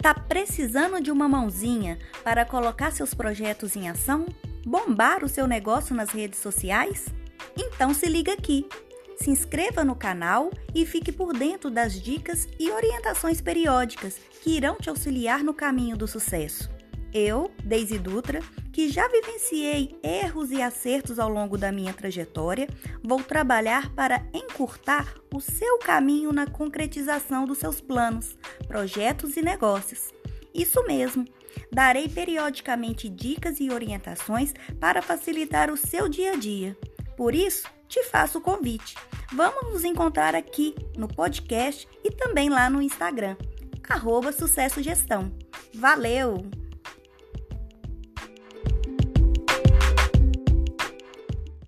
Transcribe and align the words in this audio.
Tá 0.00 0.14
precisando 0.14 1.00
de 1.00 1.10
uma 1.10 1.28
mãozinha 1.28 1.98
para 2.22 2.44
colocar 2.44 2.92
seus 2.92 3.14
projetos 3.14 3.74
em 3.74 3.88
ação? 3.88 4.26
Bombar 4.64 5.24
o 5.24 5.28
seu 5.28 5.46
negócio 5.46 5.94
nas 5.94 6.10
redes 6.10 6.38
sociais? 6.38 7.06
Então 7.56 7.92
se 7.92 8.06
liga 8.06 8.32
aqui. 8.32 8.66
Se 9.16 9.30
inscreva 9.30 9.84
no 9.84 9.96
canal 9.96 10.50
e 10.72 10.86
fique 10.86 11.10
por 11.10 11.32
dentro 11.32 11.68
das 11.68 12.00
dicas 12.00 12.46
e 12.60 12.70
orientações 12.70 13.40
periódicas 13.40 14.16
que 14.40 14.56
irão 14.56 14.76
te 14.76 14.88
auxiliar 14.88 15.42
no 15.42 15.52
caminho 15.52 15.96
do 15.96 16.06
sucesso. 16.06 16.70
Eu, 17.12 17.50
Deise 17.64 17.98
Dutra, 17.98 18.40
que 18.72 18.88
já 18.88 19.08
vivenciei 19.08 19.98
erros 20.02 20.50
e 20.50 20.62
acertos 20.62 21.18
ao 21.18 21.28
longo 21.28 21.58
da 21.58 21.72
minha 21.72 21.92
trajetória, 21.92 22.68
vou 23.02 23.22
trabalhar 23.22 23.90
para 23.94 24.24
encurtar 24.32 25.14
o 25.34 25.40
seu 25.40 25.78
caminho 25.78 26.32
na 26.32 26.46
concretização 26.46 27.44
dos 27.44 27.58
seus 27.58 27.80
planos, 27.80 28.36
projetos 28.66 29.36
e 29.36 29.42
negócios. 29.42 30.12
Isso 30.54 30.84
mesmo, 30.86 31.24
darei 31.72 32.08
periodicamente 32.08 33.08
dicas 33.08 33.60
e 33.60 33.70
orientações 33.70 34.54
para 34.80 35.02
facilitar 35.02 35.70
o 35.70 35.76
seu 35.76 36.08
dia 36.08 36.32
a 36.32 36.36
dia. 36.36 36.76
Por 37.16 37.34
isso, 37.34 37.68
te 37.88 38.04
faço 38.04 38.38
o 38.38 38.42
convite. 38.42 38.94
Vamos 39.32 39.72
nos 39.72 39.84
encontrar 39.84 40.34
aqui 40.34 40.74
no 40.96 41.08
podcast 41.08 41.88
e 42.04 42.10
também 42.10 42.48
lá 42.48 42.70
no 42.70 42.80
Instagram, 42.80 43.36
arroba 43.88 44.32
Sucesso 44.32 44.82
Gestão. 44.82 45.32
Valeu! 45.74 46.57